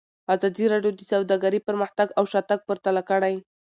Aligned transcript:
ازادي 0.33 0.65
راډیو 0.73 0.91
د 0.95 1.01
سوداګري 1.11 1.59
پرمختګ 1.67 2.07
او 2.17 2.23
شاتګ 2.31 2.59
پرتله 2.69 3.01
کړی. 3.09 3.35